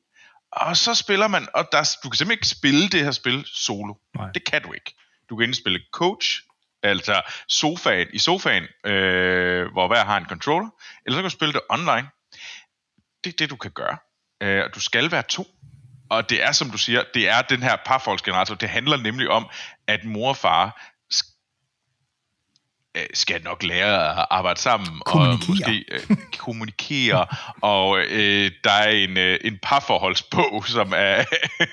[0.53, 3.95] Og så spiller man, og der, du kan simpelthen ikke spille det her spil solo.
[4.17, 4.31] Nej.
[4.33, 4.95] Det kan du ikke.
[5.31, 6.43] Du kan spille coach,
[6.83, 10.69] altså sofaen, i sofaen, øh, hvor hver har en controller,
[11.07, 12.09] eller så kan du spille det online.
[13.25, 13.97] Det er det, du kan gøre.
[14.43, 15.47] Øh, du skal være to.
[16.11, 18.55] Og det er, som du siger, det er den her parforholdsgenerator.
[18.55, 19.49] Det handler nemlig om,
[19.87, 20.94] at mor og far
[22.97, 27.27] Øh, skal nok lære at arbejde sammen og måske øh, kommunikere.
[27.75, 31.25] Og øh, der er en øh, en parforholdsbog som er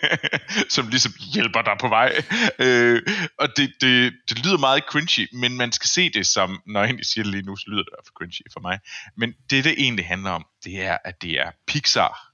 [0.75, 2.13] som ligesom hjælper dig på vej.
[2.59, 3.01] Øh,
[3.39, 6.87] og det, det, det lyder meget cringy men man skal se det som når jeg
[6.87, 8.79] egentlig siger det lige nu så lyder det for cringy for mig.
[9.17, 12.31] Men det det egentlig handler om det er at det er Pixar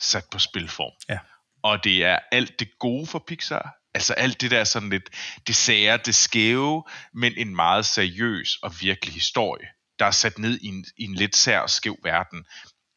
[0.00, 0.92] sat på spilform.
[1.08, 1.18] Ja.
[1.62, 5.10] og det er alt det gode for Pixar Altså alt det der sådan lidt,
[5.46, 9.66] det sære, det skæve, men en meget seriøs og virkelig historie,
[9.98, 12.44] der er sat ned i en, i en lidt sær og skæv verden,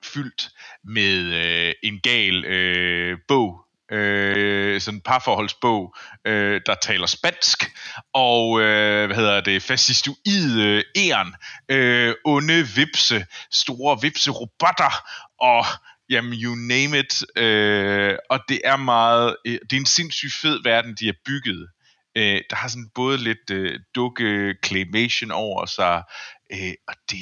[0.04, 0.50] fyldt
[0.84, 7.72] med øh, en gal øh, bog, øh, sådan en parforholdsbog, øh, der taler spansk,
[8.14, 11.36] og øh, hvad hedder det, fascistoid æren,
[11.70, 14.94] øh, onde vipse, store vipse robotter,
[15.40, 15.66] og
[16.10, 17.24] Jamen, you name it.
[17.36, 19.36] Øh, og det er meget...
[19.46, 21.70] Øh, det er en sindssygt fed verden, de har bygget.
[22.16, 26.04] Øh, der har sådan både lidt øh, dukke claymation over sig,
[26.52, 27.20] øh, og det,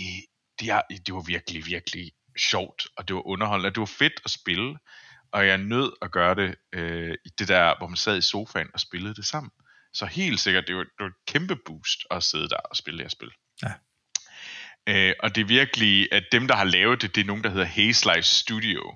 [0.60, 4.22] det, er, det var virkelig, virkelig sjovt, og det var underholdende, og det var fedt
[4.26, 4.78] at spille,
[5.32, 8.68] og jeg nød at gøre det øh, i det der, hvor man sad i sofaen
[8.74, 9.52] og spillede det sammen.
[9.94, 12.98] Så helt sikkert, det var, det var et kæmpe boost at sidde der og spille
[12.98, 13.32] det her spil.
[13.64, 13.74] Ja.
[14.88, 17.50] Øh, og det er virkelig, at dem, der har lavet det, det er nogen, der
[17.50, 18.96] hedder Haze Life Studio.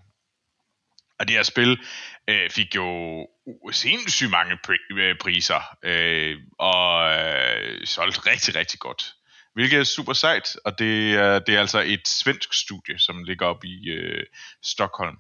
[1.20, 1.80] Og det her spil
[2.28, 3.28] øh, fik jo
[3.72, 9.14] sindssygt mange pri- øh, priser, øh, og øh, solgte rigtig, rigtig godt.
[9.54, 13.46] Hvilket er super sejt, og det er, det er altså et svensk studie, som ligger
[13.46, 14.24] op i øh,
[14.64, 15.18] Stockholm.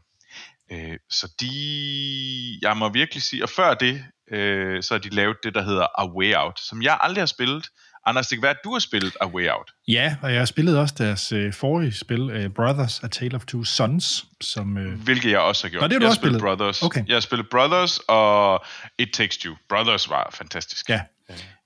[0.72, 5.38] Øh, så de, jeg må virkelig sige, og før det, øh, så har de lavet
[5.44, 7.70] det, der hedder A Way Out, som jeg aldrig har spillet,
[8.10, 9.72] Anders, det kan være, at du har spillet A Way Out.
[9.88, 13.46] Ja, og jeg har spillet også deres øh, forrige spil, øh, Brothers, A Tale of
[13.46, 14.26] Two Sons.
[14.42, 15.02] Som, øh...
[15.02, 15.82] Hvilket jeg også har gjort.
[15.82, 16.42] Nå, det har du jeg også spillet?
[16.42, 16.84] Brothers.
[16.84, 17.04] Okay.
[17.08, 18.66] Jeg har spillet Brothers og
[19.00, 19.56] It Takes Two.
[19.70, 20.90] Brothers var fantastisk.
[20.90, 21.02] Ja.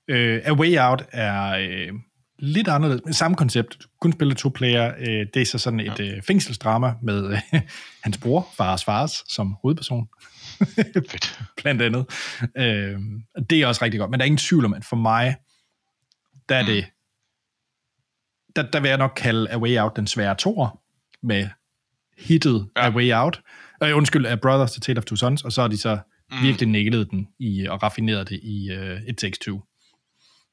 [0.08, 1.92] Øh, A Way Out er øh,
[2.38, 3.16] lidt anderledes.
[3.16, 3.78] Samme koncept.
[4.00, 4.92] Kun spille to player.
[4.98, 6.04] Øh, det er så sådan et ja.
[6.04, 7.38] øh, fængselsdrama med øh,
[8.04, 10.08] hans bror, fars fars, som hovedperson.
[10.74, 11.40] Fedt.
[11.62, 12.06] Blandt andet.
[12.56, 12.98] Øh,
[13.50, 14.10] det er også rigtig godt.
[14.10, 15.36] Men der er ingen tvivl om, at for mig
[16.48, 16.66] der er mm.
[16.66, 16.86] det,
[18.56, 20.82] der, der vil jeg nok kalde A Way Out den svære tor
[21.22, 21.48] med
[22.18, 22.86] hittet ja.
[22.86, 23.40] A Way Out.
[23.82, 25.98] Øh, undskyld, A Brothers to Tale of Two Sons, og så har de så
[26.30, 26.42] mm.
[26.42, 29.62] virkelig næglet den i, og raffineret det i uh, It Takes Two.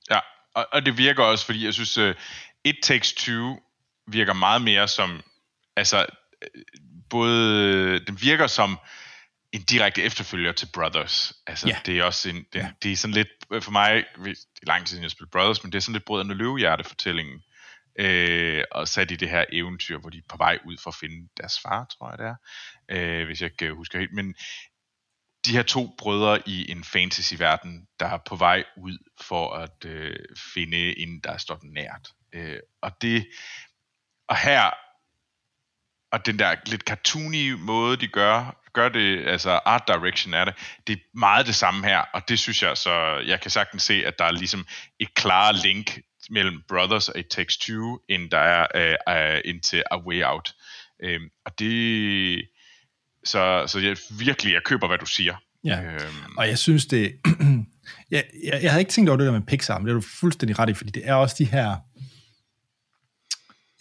[0.09, 0.19] Ja,
[0.55, 2.13] og, og det virker også, fordi jeg synes, uh,
[2.65, 3.59] It Takes Two
[4.07, 5.21] virker meget mere som,
[5.75, 6.05] altså,
[6.41, 6.61] øh,
[7.09, 8.79] både, den virker som
[9.51, 11.33] en direkte efterfølger til Brothers.
[11.47, 11.79] Altså, ja.
[11.85, 12.71] det er også en, det, ja.
[12.83, 15.71] det er sådan lidt, for mig, det er lang tid siden jeg spillede Brothers, men
[15.71, 17.41] det er sådan lidt Brødrene Løvehjerte-fortællingen,
[17.99, 20.95] øh, og sat i det her eventyr, hvor de er på vej ud for at
[20.95, 22.35] finde deres far, tror jeg det er,
[23.19, 24.35] øh, hvis jeg ikke husker helt, men
[25.45, 30.15] de her to brødre i en fantasy-verden, der er på vej ud for at øh,
[30.53, 32.09] finde en, der står nært.
[32.33, 33.27] Øh, og det,
[34.27, 34.71] og her,
[36.11, 40.53] og den der lidt cartoony måde, de gør, gør det, altså art direction er det,
[40.87, 44.05] det er meget det samme her, og det synes jeg, så jeg kan sagtens se,
[44.05, 44.65] at der er ligesom
[44.99, 49.61] et klare link mellem Brothers og It Takes Two, end der er uh, uh, ind
[49.61, 50.53] til A Way Out.
[51.03, 52.49] Um, og det,
[53.23, 55.35] så, så jeg virkelig, jeg køber, hvad du siger.
[55.63, 57.15] Ja, um, og jeg synes det,
[58.11, 60.05] jeg, jeg, jeg havde ikke tænkt over det der med Pixar, men det er du
[60.19, 61.75] fuldstændig ret i, fordi det er også de her,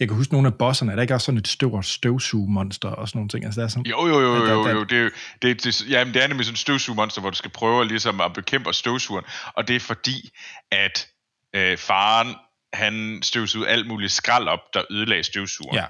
[0.01, 3.07] Jeg kan huske nogle af bosserne, er der ikke også sådan et støvere støvsugemonster og
[3.07, 3.45] sådan nogle ting?
[3.45, 4.83] Altså, der er sådan, Jo, jo, jo, jo, jo.
[4.83, 5.09] Det, er
[5.41, 8.33] det, det, jamen, det er nemlig sådan en støvsugermonster, hvor du skal prøve ligesom at
[8.33, 9.25] bekæmpe støvsugeren.
[9.53, 10.29] Og det er fordi,
[10.71, 11.07] at
[11.55, 12.35] øh, faren,
[12.73, 15.85] han støvsugede alt muligt skrald op, der ødelagde støvsugeren.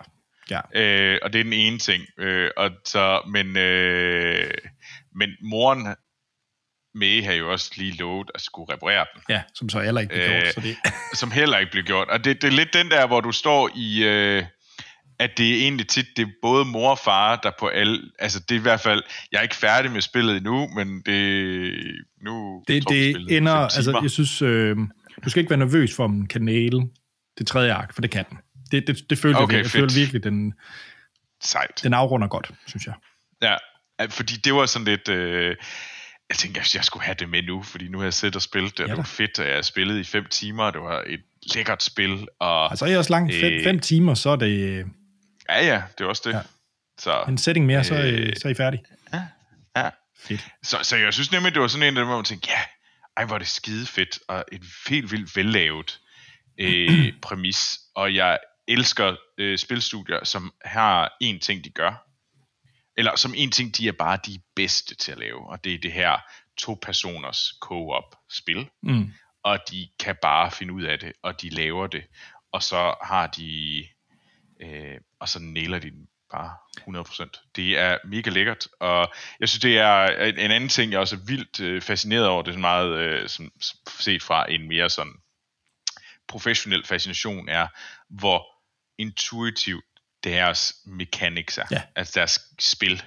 [0.49, 0.81] ja, ja.
[0.81, 2.03] Øh, og det er den ene ting.
[2.19, 4.51] Øh, og så, men, øh,
[5.15, 5.95] men moren
[6.95, 10.13] med har jo også lige lovet at skulle reparere den, Ja, som så heller ikke
[10.13, 10.43] blev gjort.
[10.43, 10.77] Øh, Så det,
[11.19, 12.07] som heller ikke blev gjort.
[12.07, 14.03] Og det, det er lidt den der, hvor du står i...
[14.03, 14.43] Øh,
[15.19, 18.01] at det er egentlig tit, det er både mor og far, der på alle...
[18.19, 19.03] Altså, det er i hvert fald...
[19.31, 21.73] Jeg er ikke færdig med spillet endnu, men det...
[22.21, 24.77] Nu det, tror det ender, altså jeg synes, øh,
[25.25, 26.81] du skal ikke være nervøs for, om den kan næle
[27.37, 28.37] det tredje ark, for det kan den.
[28.71, 30.53] Det, det, det følte Okay, jeg, jeg følte virkelig, den,
[31.43, 31.79] Sejt.
[31.83, 32.93] den afrunder godt, synes jeg.
[33.41, 33.55] Ja,
[34.09, 35.09] fordi det var sådan lidt...
[35.09, 35.55] Øh,
[36.31, 38.41] jeg tænkte, at jeg skulle have det med nu, fordi nu har jeg siddet og
[38.41, 40.73] spillet det, og Ja det var fedt, at jeg har spillet i fem timer, og
[40.73, 41.21] det var et
[41.55, 43.63] lækkert spil, og Altså, er også langt, fem, Øh.
[43.63, 44.85] fem timer, så er det
[45.49, 46.31] ja, ja, det var også det.
[46.31, 46.37] Ja.
[46.37, 46.43] Ja.
[46.99, 48.33] Så, en setting mere, så, er, Øh.
[48.37, 48.79] så er I færdig.
[49.75, 49.89] ja.
[50.19, 50.47] Fedt.
[50.63, 52.59] Så, så jeg synes nemlig, det var sådan en af dem, hvor man tænkte, ja,
[53.17, 55.99] ej, hvor er det skide fedt, og et helt vildt vellavet
[56.59, 62.07] øh, præmis, og jeg elsker øh, spilstudier, som har en ting, de gør,
[62.97, 65.79] eller som en ting, de er bare de bedste til at lave, og det er
[65.79, 66.17] det her
[66.57, 69.13] to-personers co-op spil, Mm.
[69.43, 72.03] og de kan bare finde ud af det, og de laver det,
[72.51, 73.83] og så har de,
[74.61, 77.51] øh, og så nailer de den bare 100%.
[77.55, 81.15] Det er mega lækkert, og jeg synes, det er en, en anden ting, jeg også
[81.15, 83.51] er vildt øh, fascineret over, det er meget øh, som
[83.99, 85.13] set fra en mere sådan
[86.27, 87.67] professionel fascination, er,
[88.09, 88.45] hvor
[88.97, 89.85] intuitivt
[90.23, 91.81] deres mechanics er, Ja.
[91.95, 93.03] altså deres spil.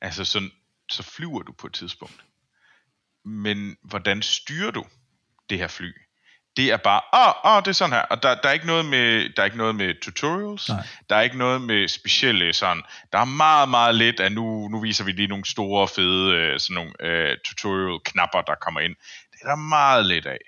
[0.00, 0.50] Altså sådan,
[0.90, 2.24] så flyver du på et tidspunkt.
[3.24, 4.84] Men hvordan styrer du
[5.50, 5.92] det her fly?
[6.56, 8.66] Det er bare, åh, oh, oh, det er sådan her, og der, der, er ikke
[8.66, 10.86] noget med, der er ikke noget med tutorials, Nej.
[11.10, 14.80] der er ikke noget med specielle sådan, der er meget, meget lidt af, nu, nu
[14.80, 18.96] viser vi lige nogle store, fede øh, sådan nogle øh, tutorial-knapper, der kommer ind.
[19.32, 20.38] Det er der meget lidt af.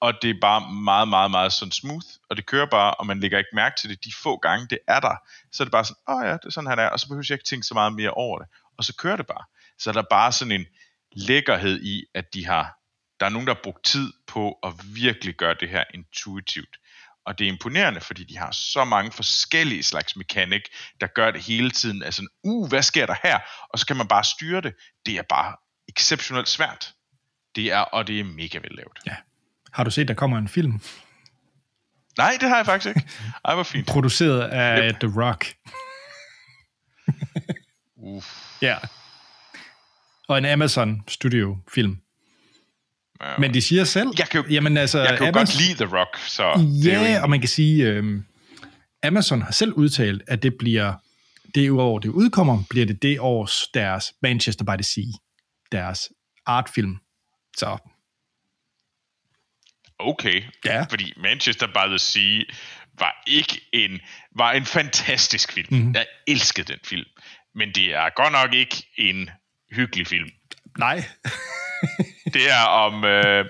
[0.00, 3.20] Og det er bare meget, meget, meget sådan smooth, og det kører bare, og man
[3.20, 5.16] lægger ikke mærke til det de få gange, det er der.
[5.52, 7.08] Så er det bare sådan, åh oh ja, det er sådan han er, og så
[7.08, 8.48] behøver jeg ikke tænke så meget mere over det.
[8.78, 9.44] Og så kører det bare.
[9.78, 10.66] Så er der bare sådan en
[11.12, 12.78] lækkerhed i, at de har,
[13.20, 16.76] der er nogen, der har brugt tid på at virkelig gøre det her intuitivt.
[17.26, 20.62] Og det er imponerende, fordi de har så mange forskellige slags mekanik,
[21.00, 22.02] der gør det hele tiden.
[22.02, 23.38] Altså, uh, hvad sker der her?
[23.68, 24.74] Og så kan man bare styre det.
[25.06, 25.56] Det er bare
[25.88, 26.94] exceptionelt svært.
[27.54, 28.98] Det er, og det er mega vellavet.
[29.06, 29.16] Ja.
[29.72, 30.80] Har du set, der kommer en film,
[32.18, 33.08] Nej, det har jeg faktisk ikke.
[33.44, 33.86] Ej, hvor fint.
[33.86, 35.46] produceret af The Rock?
[37.96, 38.26] Uff.
[38.62, 38.76] Ja.
[40.28, 41.96] Og en Amazon Studio film.
[43.22, 43.38] Ja.
[43.38, 45.84] Men de siger selv, Jeg kan jo- jamen altså, Jeg kan jo Amazon, godt lide
[45.86, 46.42] The Rock, så
[46.84, 48.22] Ja, egentlig- og man kan sige, øh,
[49.02, 50.94] Amazon har selv udtalt, at det bliver,
[51.54, 55.04] det år, det udkommer, bliver det det års deres Manchester by the Sea,
[55.72, 56.08] deres
[56.46, 56.96] artfilm.
[57.56, 57.78] Så
[60.00, 60.42] Okay.
[60.64, 60.82] Ja.
[60.90, 62.42] Fordi Manchester by the Sea
[62.98, 64.00] var ikke en
[64.36, 65.66] var en fantastisk film.
[65.70, 65.94] Mm-hmm.
[65.94, 67.06] Jeg elskede den film.
[67.54, 69.30] Men det er godt nok ikke en
[69.72, 70.28] hyggelig film.
[70.78, 71.04] nej,
[72.34, 73.44] Det er om øh,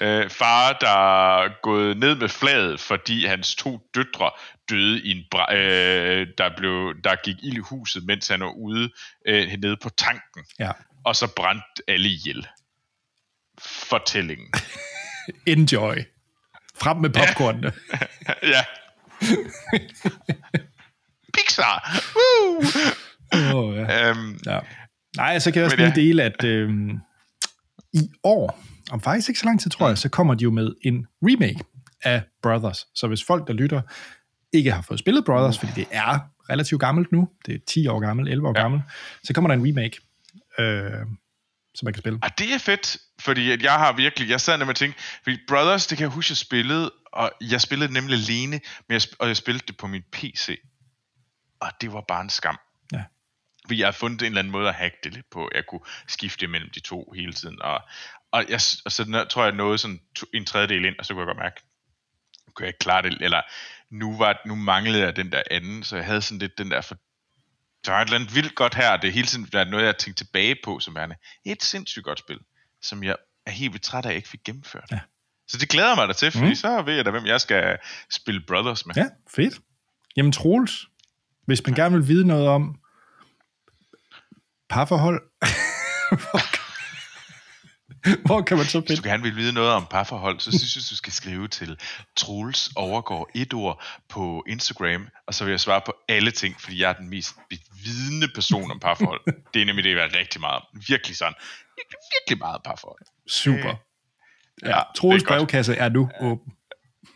[0.00, 4.30] øh, far, der er gået ned med flaget, fordi hans to døtre
[4.70, 8.50] døde i en bra- øh, der, blev, der gik ild i huset, mens han var
[8.56, 8.90] ude
[9.26, 10.44] øh, nede på tanken.
[10.58, 10.70] ja.
[11.04, 12.46] Og så brændte alle ihjel.
[13.60, 14.52] Fortællingen.
[15.46, 15.94] enjoy.
[16.76, 17.72] Frem med popcornene.
[18.54, 18.64] ja.
[21.34, 22.02] Pixar!
[22.16, 22.58] Woo!
[23.54, 24.08] oh, ja.
[24.10, 24.58] Øhm, Ja.
[25.16, 25.94] Nej, så kan jeg også lige ja.
[25.94, 26.70] dele, at øh,
[27.92, 30.72] i år, om faktisk ikke så lang tid, tror jeg, så kommer de jo med
[30.82, 31.64] en remake
[32.04, 32.86] af Brothers.
[32.94, 33.82] Så hvis folk, der lytter,
[34.52, 36.18] ikke har fået spillet Brothers, fordi det er
[36.50, 38.62] relativt gammelt nu, det er 10 år gammelt, 11 år Ja.
[38.62, 38.82] gammelt,
[39.24, 39.98] så kommer der en remake,
[40.58, 41.06] øh,
[41.74, 42.18] som man kan spille.
[42.22, 45.38] og det er fedt, fordi at jeg har virkelig, jeg sad nemlig og tænkte, fordi
[45.48, 49.02] Brothers, det kan jeg huske, jeg spillede, og jeg spillede det nemlig alene, men jeg,
[49.18, 50.60] og jeg spillede det på min PC.
[51.60, 52.58] Og det var bare en skam.
[52.92, 53.04] Ja.
[53.66, 55.50] Fordi jeg har fundet en eller anden måde at hacke det lidt på.
[55.54, 57.62] Jeg kunne skifte mellem de to hele tiden.
[57.62, 57.80] Og,
[58.32, 61.20] og, jeg, og så tror jeg, nåede sådan to, en tredjedel ind, og så kunne
[61.20, 61.60] jeg godt mærke,
[62.54, 63.18] kunne jeg ikke klare det.
[63.20, 63.42] Eller
[63.90, 66.80] nu, var, nu manglede jeg den der anden, så jeg havde sådan lidt den der
[66.80, 66.96] for,
[67.86, 69.64] der var et eller andet vildt godt her, og det er hele tiden der er
[69.64, 71.06] noget, jeg har tænkt tilbage på, som er
[71.44, 72.38] et sindssygt godt spil,
[72.82, 73.16] som jeg
[73.46, 74.88] er helt vildt træt af, at jeg ikke fik gennemført.
[74.92, 75.00] Ja.
[75.48, 76.54] Så det glæder mig da til, fordi Mm.
[76.54, 77.78] så ved jeg da, hvem jeg skal
[78.10, 78.94] spille Brothers med.
[78.96, 79.60] Ja, fedt.
[80.16, 80.86] Jamen Troels,
[81.46, 82.78] hvis man gerne vil vide noget om
[84.68, 85.22] parforhold,
[86.30, 86.61] Hvor
[88.46, 88.96] kan man så Hvis finde?
[88.96, 91.78] du gerne vil vide noget om parforhold, så synes jeg, du skal skrive til
[92.16, 96.82] Troels overgår et ord på Instagram, og så vil jeg svare på alle ting, fordi
[96.82, 97.34] jeg er den mest
[97.84, 99.20] vidende person om parforhold.
[99.54, 100.62] Det er nemlig det, jeg er rigtig meget.
[100.88, 101.34] Virkelig sådan.
[101.76, 103.00] Virkelig, virkelig meget parforhold.
[103.28, 103.68] Super.
[103.68, 103.74] Ja,
[104.64, 106.52] Ja, Troels brevkasse er nu åben.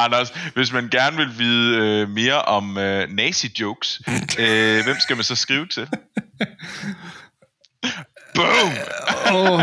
[0.06, 4.02] Anders, hvis man gerne vil vide øh, mere om øh, nazi-jokes,
[4.40, 5.88] øh, hvem skal man så skrive til?
[8.36, 8.72] Boom!
[9.34, 9.62] Oh.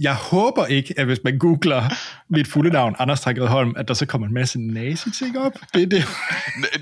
[0.00, 1.94] Jeg håber ikke, at hvis man googler
[2.28, 5.52] mit fulde navn, Anders Trækred Holm, at der så kommer en masse nazi-ting op.
[5.74, 6.04] Det, er det.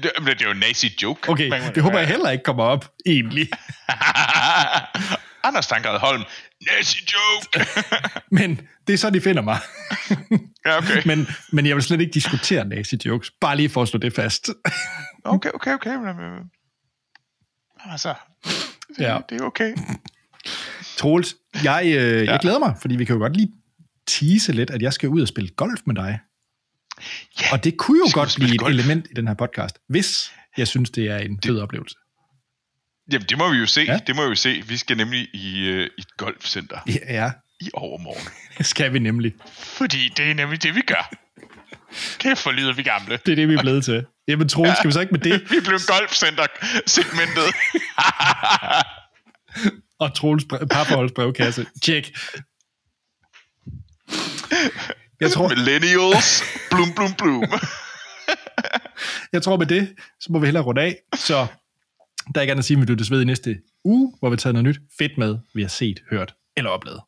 [0.03, 1.29] Det, det er jo en nazi-joke.
[1.29, 3.49] Okay, det håber jeg heller ikke kommer op, egentlig.
[5.43, 6.23] Anders Tankred Holm,
[6.63, 7.67] nazi-joke!
[8.41, 9.59] Men det er så, de finder mig.
[10.67, 11.03] ja, okay.
[11.07, 13.31] Men, men jeg vil slet ikke diskutere nazi-jokes.
[13.41, 14.51] Bare lige for at slå det fast.
[15.25, 15.95] Okay, okay, okay.
[15.97, 16.41] Men, øh,
[17.93, 18.15] altså,
[18.89, 19.19] det, Ja.
[19.29, 19.75] det er okay.
[20.97, 22.39] Troels, jeg, øh, jeg Ja.
[22.41, 23.53] glæder mig, fordi vi kan jo godt lige
[24.07, 26.19] tease lidt, at jeg skal ud og spille golf med dig.
[27.41, 28.75] Ja, Og det kunne jo godt blive et golf?
[28.75, 31.97] element i den her podcast, hvis jeg synes, det er en fed oplevelse.
[33.13, 33.81] Jamen, det må vi jo se.
[33.81, 33.93] Ja.
[33.93, 33.99] Ja.
[34.07, 34.63] Det må vi jo se.
[34.67, 38.29] Vi skal nemlig i, øh, i et golfcenter Ja, i overmorgen.
[38.59, 39.35] det skal vi nemlig.
[39.59, 41.11] Fordi det er nemlig det, vi gør.
[42.19, 43.19] Kæft for lyder vi gamle.
[43.27, 44.05] Det er det, vi er blevet til.
[44.29, 45.41] Jamen Troels, skal vi så ikke med det?
[45.51, 47.55] Vi blev golfcenter-segmentet.
[50.01, 51.67] Og Troels parforholds brevkasse.
[51.83, 52.17] Tjek.
[55.21, 56.43] Jeg tror, Millennials.
[56.71, 57.45] Blum, blum, blum.
[59.33, 60.97] jeg tror med det, så må vi hellere runde af.
[61.15, 61.47] Så
[62.27, 64.37] der er ikke andet at sige, at vi lyttes ved i næste uge, hvor vi
[64.37, 67.01] tager noget nyt fedt med, vi har set, hørt eller oplevet.